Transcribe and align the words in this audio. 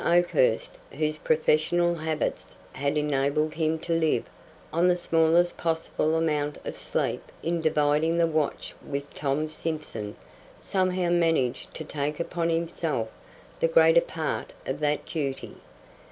Oakhurst, 0.03 0.79
whose 0.89 1.19
professional 1.19 1.93
habits 1.93 2.55
had 2.73 2.97
enabled 2.97 3.53
him 3.53 3.77
to 3.77 3.93
live 3.93 4.23
on 4.73 4.87
the 4.87 4.97
smallest 4.97 5.57
possible 5.57 6.15
amount 6.15 6.57
of 6.65 6.75
sleep, 6.79 7.31
in 7.43 7.61
dividing 7.61 8.17
the 8.17 8.25
watch 8.25 8.73
with 8.83 9.13
Tom 9.13 9.47
Simson 9.47 10.15
somehow 10.59 11.11
managed 11.11 11.75
to 11.75 11.83
take 11.83 12.19
upon 12.19 12.49
himself 12.49 13.09
the 13.59 13.67
greater 13.67 14.01
part 14.01 14.53
of 14.65 14.79
that 14.79 15.05
duty. 15.05 15.57